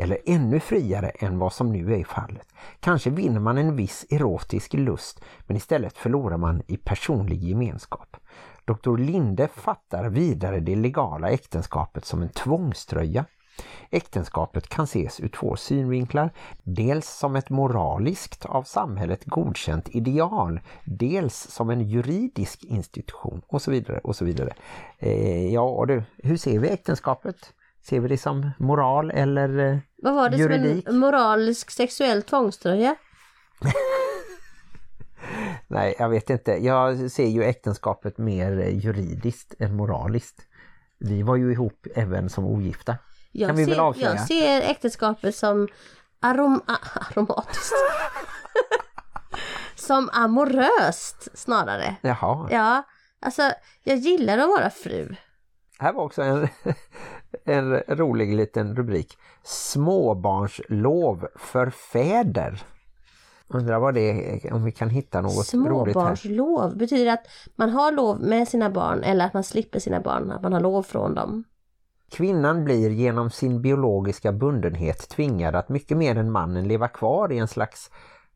[0.00, 2.46] eller ännu friare än vad som nu är fallet.
[2.80, 8.16] Kanske vinner man en viss erotisk lust men istället förlorar man i personlig gemenskap.
[8.64, 8.96] Dr.
[8.96, 13.24] Linde fattar vidare det legala äktenskapet som en tvångströja.
[13.90, 16.30] Äktenskapet kan ses ur två synvinklar,
[16.62, 23.70] dels som ett moraliskt av samhället godkänt ideal, dels som en juridisk institution och så
[23.70, 24.54] vidare och så vidare.
[24.98, 27.52] Eh, ja du, hur ser vi äktenskapet?
[27.82, 30.84] Ser vi det som moral eller eh, Vad var det juridik?
[30.84, 32.96] som en moralisk sexuell tvångströja?
[35.68, 36.52] Nej, jag vet inte.
[36.52, 40.42] Jag ser ju äktenskapet mer juridiskt än moraliskt.
[40.98, 42.96] Vi var ju ihop även som ogifta.
[43.32, 44.10] Jag kan vi ser, väl avslöja?
[44.14, 45.68] Jag ser äktenskapet som
[46.20, 46.62] arom
[46.94, 47.72] aromatiskt.
[49.74, 51.96] som amoröst snarare.
[52.00, 52.82] Jaha, Ja,
[53.20, 53.42] alltså
[53.82, 55.16] jag gillar att vara fru.
[55.78, 56.48] här var också en,
[57.44, 59.18] en rolig liten rubrik.
[59.42, 62.62] Småbarnslov för fäder.
[63.48, 66.14] Undrar vad det är, om vi kan hitta något roligt här.
[66.14, 70.30] Småbarnslov betyder att man har lov med sina barn eller att man slipper sina barn,
[70.30, 71.44] att man har lov från dem.
[72.10, 77.38] Kvinnan blir genom sin biologiska bundenhet tvingad att mycket mer än mannen leva kvar i
[77.38, 77.90] en slags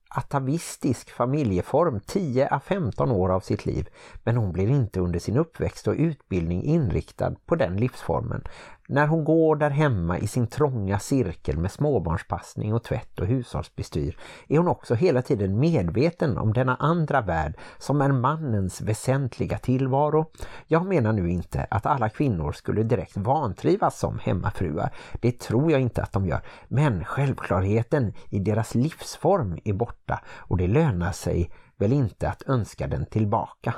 [0.08, 3.88] atavistisk familjeform 10 à 15 år av sitt liv
[4.24, 8.44] men hon blir inte under sin uppväxt och utbildning inriktad på den livsformen.
[8.88, 14.16] När hon går där hemma i sin trånga cirkel med småbarnspassning och tvätt och hushållsbestyr
[14.48, 20.30] är hon också hela tiden medveten om denna andra värld som är mannens väsentliga tillvaro.
[20.66, 24.94] Jag menar nu inte att alla kvinnor skulle direkt vantrivas som hemmafruar.
[25.20, 26.40] Det tror jag inte att de gör.
[26.68, 32.86] Men självklarheten i deras livsform är borta och det lönar sig väl inte att önska
[32.86, 33.74] den tillbaka.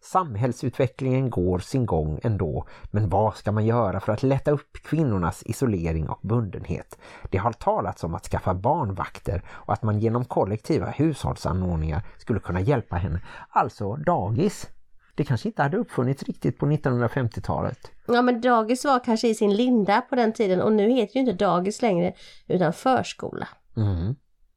[0.00, 5.42] Samhällsutvecklingen går sin gång ändå, men vad ska man göra för att lätta upp kvinnornas
[5.46, 6.98] isolering och bundenhet?
[7.30, 12.60] Det har talats om att skaffa barnvakter och att man genom kollektiva hushållsanordningar skulle kunna
[12.60, 13.20] hjälpa henne.
[13.48, 14.68] Alltså dagis.
[15.14, 17.78] Det kanske inte hade uppfunnits riktigt på 1950-talet.
[18.06, 21.20] Ja men dagis var kanske i sin linda på den tiden och nu heter ju
[21.20, 22.14] inte dagis längre
[22.46, 23.48] utan förskola.
[23.76, 24.14] Mm.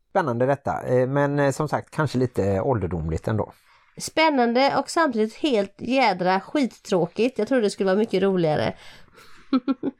[0.10, 3.54] Spännande detta, eh, men eh, som sagt kanske lite ålderdomligt ändå.
[3.98, 7.40] Spännande och samtidigt helt jädra skittråkigt.
[7.40, 8.74] Jag tror det skulle vara mycket roligare.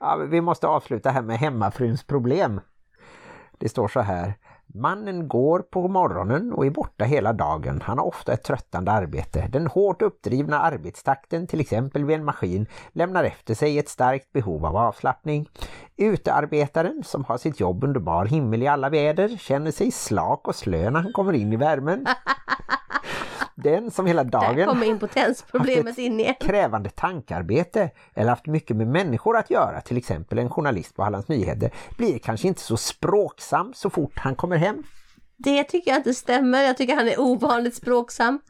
[0.00, 2.60] Ja, vi måste avsluta här med hemmafruns problem.
[3.58, 4.34] Det står så här.
[4.66, 7.82] Mannen går på morgonen och är borta hela dagen.
[7.84, 9.48] Han har ofta ett tröttande arbete.
[9.52, 14.66] Den hårt uppdrivna arbetstakten, till exempel vid en maskin, lämnar efter sig ett starkt behov
[14.66, 15.48] av avslappning.
[15.96, 20.56] Utearbetaren, som har sitt jobb under bar himmel i alla väder, känner sig slak och
[20.56, 22.06] slö när han kommer in i värmen.
[23.56, 26.34] den som hela Där dagen kommer impotensproblemet in igen.
[26.40, 31.28] krävande tankarbete eller haft mycket med människor att göra, till exempel en journalist på Hallands
[31.28, 34.82] Nyheter, blir kanske inte så språksam så fort han kommer hem.
[35.38, 36.62] Det tycker jag inte stämmer.
[36.62, 38.40] Jag tycker han är ovanligt språksam.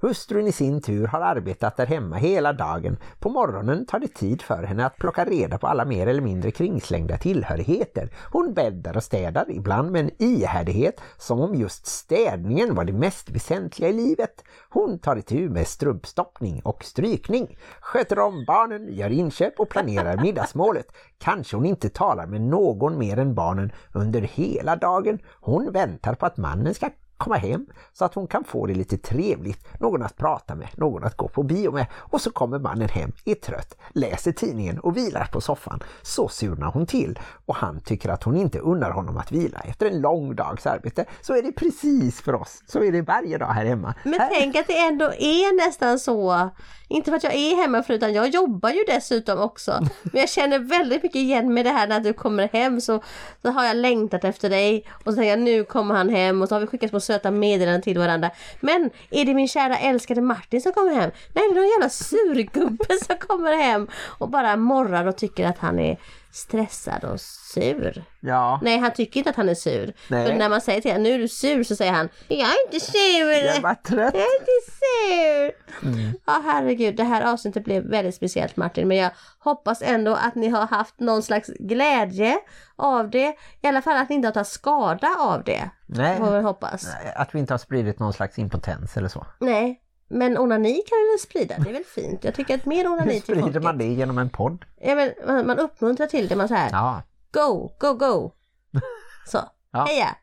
[0.00, 2.96] Hustrun i sin tur har arbetat där hemma hela dagen.
[3.20, 6.50] På morgonen tar det tid för henne att plocka reda på alla mer eller mindre
[6.50, 8.10] kringslängda tillhörigheter.
[8.32, 13.30] Hon bäddar och städar, ibland med en ihärdighet som om just städningen var det mest
[13.30, 14.44] väsentliga i livet.
[14.68, 20.86] Hon tar itu med strumpstoppning och strykning, sköter om barnen, gör inköp och planerar middagsmålet.
[21.18, 25.18] Kanske hon inte talar med någon mer än barnen under hela dagen.
[25.40, 26.90] Hon väntar på att att mannen ska
[27.22, 31.04] komma hem så att hon kan få det lite trevligt, någon att prata med, någon
[31.04, 34.96] att gå på bio med och så kommer mannen hem, är trött, läser tidningen och
[34.96, 35.82] vilar på soffan.
[36.02, 39.86] Så surnar hon till och han tycker att hon inte unnar honom att vila efter
[39.86, 41.04] en lång dags arbete.
[41.20, 43.94] Så är det precis för oss, så är det varje dag här hemma.
[44.04, 44.30] Men här...
[44.30, 46.50] tänk att det ändå är nästan så.
[46.88, 49.86] Inte för att jag är hemmafru utan jag jobbar ju dessutom också.
[50.02, 53.02] Men jag känner väldigt mycket igen med det här när du kommer hem så,
[53.42, 54.86] så har jag längtat efter dig.
[54.92, 57.30] Och så tänker jag nu kommer han hem och så har vi skickat små söta
[57.30, 58.30] meddelanden till varandra.
[58.60, 61.10] Men är det min kära älskade Martin som kommer hem?
[61.32, 65.58] Nej det är någon jävla surgubbe som kommer hem och bara morrar och tycker att
[65.58, 65.96] han är
[66.32, 68.04] stressad och sur.
[68.20, 69.92] Ja, Nej han tycker inte att han är sur.
[70.08, 70.26] Nej.
[70.26, 72.64] För när man säger till honom nu är du sur så säger han Jag är
[72.66, 73.30] inte sur.
[73.46, 74.14] jag var trött.
[74.14, 75.52] Jag är inte sur.
[75.88, 76.12] Mm.
[76.26, 78.88] Ja herregud, det här avsnittet blev väldigt speciellt Martin.
[78.88, 82.38] Men jag hoppas ändå att ni har haft någon slags glädje
[82.76, 83.34] av det.
[83.62, 85.70] I alla fall att ni inte har tagit skada av det.
[85.96, 86.18] Nej.
[86.18, 86.86] Får vi hoppas.
[87.14, 89.26] Att vi inte har spridit någon slags impotens eller så.
[89.40, 89.78] Nej.
[90.08, 92.24] Men onani kan vi väl sprida, det är väl fint.
[92.24, 93.62] Jag tycker att mer Hur onani till sprider folket.
[93.62, 94.64] man det genom en podd?
[94.80, 96.70] Ja, men man, man uppmuntrar till det, man så här.
[96.72, 97.02] Ja,
[97.32, 98.32] Go, go, go!
[99.26, 99.38] Så,
[99.70, 99.84] Ja.
[99.88, 100.16] heja!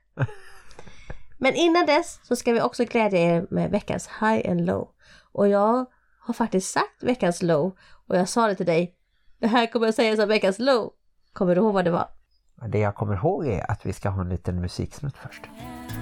[1.38, 4.89] Men innan dess så ska vi också glädja er med veckans high and low.
[5.32, 5.86] Och jag
[6.19, 7.77] har faktiskt sagt veckans low
[8.08, 8.95] och jag sa det till dig.
[9.39, 10.91] Det här kommer jag säga som veckans low.
[11.34, 12.08] Kommer du ihåg vad det var?
[12.67, 15.43] Det jag kommer ihåg är att vi ska ha en liten musiksnutt först.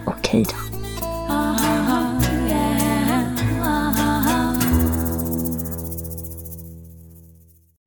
[0.06, 0.78] Okej då.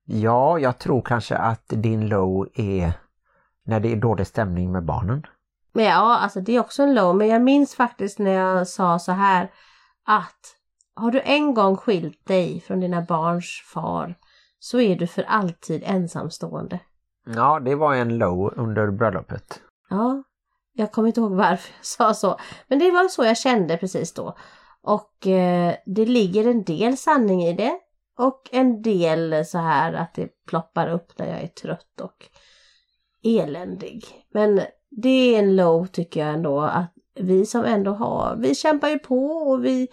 [0.04, 2.92] Ja, jag tror kanske att din low är
[3.64, 5.26] när det är dålig stämning med barnen.
[5.72, 7.16] Men ja, alltså det är också en low.
[7.16, 9.50] Men jag minns faktiskt när jag sa så här
[10.06, 10.56] att
[10.94, 14.14] har du en gång skilt dig från dina barns far
[14.58, 16.80] så är du för alltid ensamstående.
[17.34, 19.60] Ja, det var en low under bröllopet.
[19.90, 20.22] Ja,
[20.72, 22.36] jag kommer inte ihåg varför jag sa så.
[22.68, 24.36] Men det var så jag kände precis då.
[24.82, 27.72] Och eh, det ligger en del sanning i det.
[28.18, 32.26] Och en del så här att det ploppar upp när jag är trött och
[33.22, 34.04] eländig.
[34.34, 38.88] Men det är en low tycker jag ändå att vi som ändå har, vi kämpar
[38.88, 39.88] ju på och vi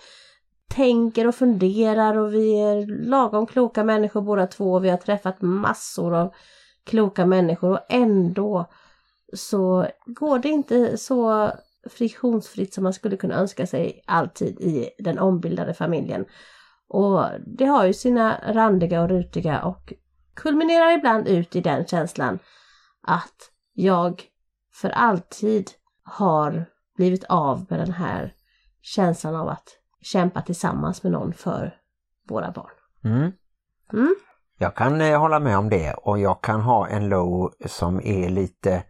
[0.69, 4.79] tänker och funderar och vi är lagom kloka människor båda två.
[4.79, 6.33] Vi har träffat massor av
[6.87, 8.65] kloka människor och ändå
[9.33, 11.51] så går det inte så
[11.89, 16.25] friktionsfritt som man skulle kunna önska sig alltid i den ombildade familjen.
[16.87, 19.93] Och det har ju sina randiga och rutiga och
[20.33, 22.39] kulminerar ibland ut i den känslan
[23.01, 24.23] att jag
[24.73, 25.71] för alltid
[26.03, 28.33] har blivit av med den här
[28.81, 29.69] känslan av att
[30.01, 31.75] kämpa tillsammans med någon för
[32.29, 32.71] våra barn.
[33.03, 33.31] Mm.
[33.93, 34.15] Mm.
[34.59, 38.29] Jag kan eh, hålla med om det och jag kan ha en low som är
[38.29, 38.83] lite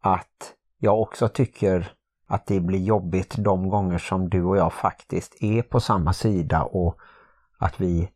[0.00, 1.92] att jag också tycker
[2.26, 6.62] att det blir jobbigt de gånger som du och jag faktiskt är på samma sida
[6.62, 6.98] och
[7.58, 8.10] att vi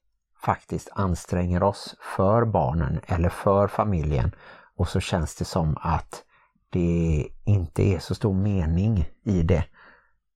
[0.44, 4.34] faktiskt anstränger oss för barnen eller för familjen
[4.76, 6.24] och så känns det som att
[6.70, 9.64] det inte är så stor mening i det.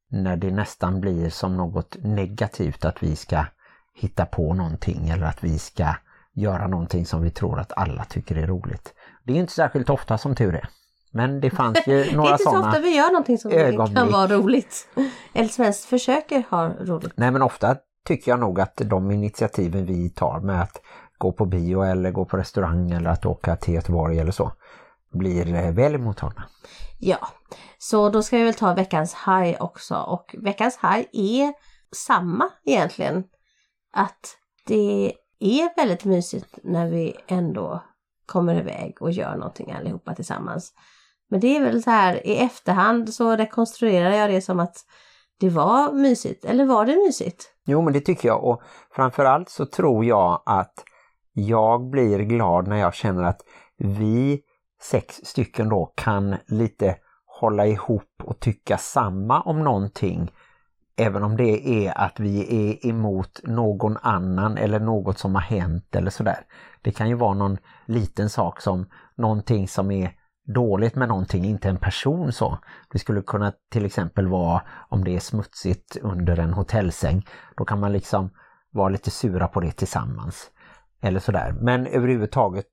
[0.09, 3.45] När det nästan blir som något negativt att vi ska
[3.95, 5.95] hitta på någonting eller att vi ska
[6.37, 8.95] göra någonting som vi tror att alla tycker är roligt.
[9.25, 10.69] Det är inte särskilt ofta som tur är.
[11.11, 12.69] Men det fanns ju Det är några inte så sådana.
[12.69, 14.13] ofta vi gör någonting som kan ögonblick.
[14.13, 14.89] vara roligt.
[15.33, 17.13] Eller som helst försöker ha roligt.
[17.17, 20.81] Nej men ofta tycker jag nog att de initiativen vi tar med att
[21.19, 24.53] gå på bio eller gå på restaurang eller att åka till Göteborg eller så
[25.13, 26.45] blir eh, väl emottagna.
[26.99, 27.29] Ja,
[27.79, 31.53] så då ska vi väl ta veckans high också och veckans high är
[31.97, 33.25] samma egentligen.
[33.93, 37.83] Att det är väldigt mysigt när vi ändå
[38.27, 40.73] kommer iväg och gör någonting allihopa tillsammans.
[41.31, 44.77] Men det är väl så här i efterhand så rekonstruerar jag det som att
[45.41, 46.45] det var mysigt.
[46.45, 47.53] Eller var det mysigt?
[47.67, 50.85] Jo men det tycker jag och framförallt så tror jag att
[51.33, 53.41] jag blir glad när jag känner att
[53.79, 54.43] vi
[54.83, 60.31] sex stycken då kan lite hålla ihop och tycka samma om någonting
[60.97, 65.97] Även om det är att vi är emot någon annan eller något som har hänt
[65.97, 66.39] eller sådär.
[66.83, 68.87] Det kan ju vara någon liten sak som
[69.17, 70.13] någonting som är
[70.55, 72.59] dåligt med någonting, inte en person så.
[72.93, 77.27] Det skulle kunna till exempel vara om det är smutsigt under en hotellsäng.
[77.57, 78.31] Då kan man liksom
[78.71, 80.51] vara lite sura på det tillsammans.
[81.01, 81.55] Eller sådär.
[81.61, 82.67] Men överhuvudtaget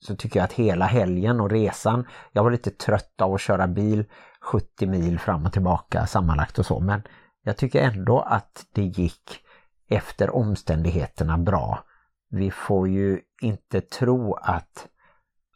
[0.00, 3.68] så tycker jag att hela helgen och resan, jag var lite trött av att köra
[3.68, 4.04] bil
[4.40, 6.80] 70 mil fram och tillbaka sammanlagt och så.
[6.80, 7.02] Men
[7.42, 9.40] jag tycker ändå att det gick
[9.88, 11.84] efter omständigheterna bra.
[12.30, 14.88] Vi får ju inte tro att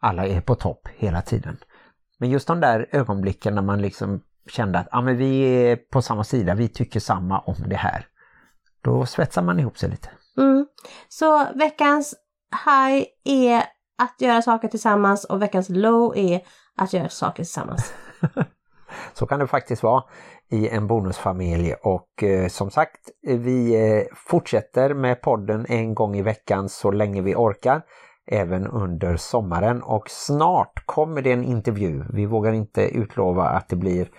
[0.00, 1.56] alla är på topp hela tiden.
[2.18, 6.02] Men just de där ögonblicken när man liksom kände att ah, men vi är på
[6.02, 8.06] samma sida, vi tycker samma om det här.
[8.80, 10.08] Då svetsar man ihop sig lite.
[10.38, 10.66] Mm.
[11.08, 12.14] Så veckans
[12.66, 13.62] high är
[13.98, 16.40] att göra saker tillsammans och veckans low är
[16.76, 17.94] att göra saker tillsammans.
[19.14, 20.02] Så kan det faktiskt vara
[20.50, 26.22] i en bonusfamilj och eh, som sagt vi eh, fortsätter med podden en gång i
[26.22, 27.82] veckan så länge vi orkar
[28.26, 32.04] även under sommaren och snart kommer det en intervju.
[32.12, 34.10] Vi vågar inte utlova att det blir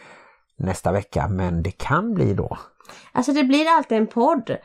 [0.57, 2.57] nästa vecka men det kan bli då.
[3.11, 4.57] Alltså det blir alltid en podd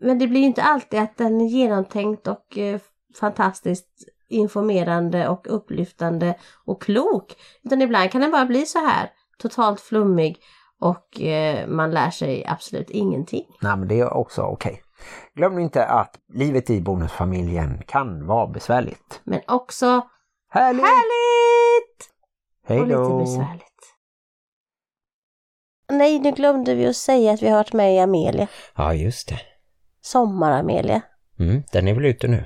[0.00, 2.80] men det blir inte alltid att den är genomtänkt och eh,
[3.20, 7.34] fantastiskt informerande och upplyftande och klok.
[7.62, 10.38] Utan ibland kan den bara bli så här totalt flummig
[10.80, 13.46] och eh, man lär sig absolut ingenting.
[13.60, 14.72] Nej men det är också okej.
[14.72, 14.82] Okay.
[15.34, 19.20] Glöm inte att livet i bonusfamiljen kan vara besvärligt.
[19.24, 20.08] Men också
[20.50, 20.82] härligt!
[20.82, 22.10] härligt!
[22.66, 23.64] Hej Och lite besvärligt.
[25.92, 28.48] Nej, nu glömde vi att säga att vi har varit med i Amelia.
[28.76, 29.40] Ja, just det.
[30.00, 31.02] Sommar-Amelia.
[31.38, 32.44] Mm, den är väl ute nu?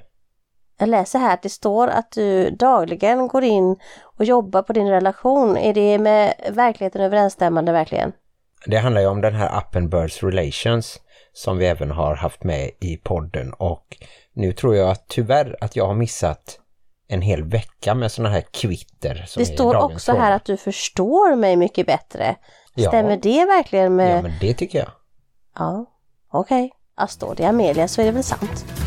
[0.82, 3.76] Jag läser här att det står att du dagligen går in
[4.18, 5.56] och jobbar på din relation.
[5.56, 8.12] Är det med verkligheten överensstämmande verkligen?
[8.66, 11.00] Det handlar ju om den här appen Birds Relations
[11.32, 13.96] som vi även har haft med i podden och
[14.32, 16.58] nu tror jag att tyvärr att jag har missat
[17.08, 19.26] en hel vecka med sådana här kvitter.
[19.36, 20.24] det står också fråga.
[20.24, 22.36] här att du förstår mig mycket bättre.
[22.74, 22.88] Ja.
[22.88, 24.18] Stämmer det verkligen med...
[24.18, 24.90] Ja, men det tycker jag.
[25.58, 25.86] Ja,
[26.30, 26.64] okej.
[26.64, 26.78] Okay.
[26.96, 28.81] Ja, står det Amelia så är det väl sant.